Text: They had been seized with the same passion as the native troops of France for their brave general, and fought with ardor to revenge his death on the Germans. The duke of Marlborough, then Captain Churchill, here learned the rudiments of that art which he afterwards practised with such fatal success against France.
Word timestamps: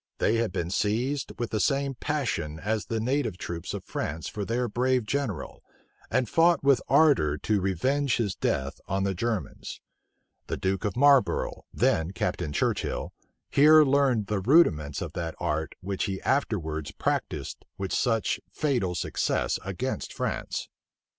They 0.17 0.37
had 0.37 0.51
been 0.51 0.71
seized 0.71 1.31
with 1.37 1.51
the 1.51 1.59
same 1.59 1.93
passion 1.93 2.59
as 2.59 2.87
the 2.87 2.99
native 2.99 3.37
troops 3.37 3.71
of 3.71 3.83
France 3.85 4.27
for 4.27 4.43
their 4.43 4.67
brave 4.67 5.05
general, 5.05 5.61
and 6.09 6.27
fought 6.27 6.63
with 6.63 6.81
ardor 6.87 7.37
to 7.37 7.61
revenge 7.61 8.17
his 8.17 8.33
death 8.33 8.81
on 8.87 9.03
the 9.03 9.13
Germans. 9.13 9.79
The 10.47 10.57
duke 10.57 10.85
of 10.85 10.97
Marlborough, 10.97 11.65
then 11.71 12.13
Captain 12.13 12.51
Churchill, 12.51 13.13
here 13.51 13.83
learned 13.83 14.25
the 14.25 14.39
rudiments 14.39 15.03
of 15.03 15.13
that 15.13 15.35
art 15.39 15.75
which 15.81 16.05
he 16.05 16.19
afterwards 16.23 16.89
practised 16.89 17.63
with 17.77 17.93
such 17.93 18.39
fatal 18.51 18.95
success 18.95 19.59
against 19.63 20.13
France. 20.13 20.67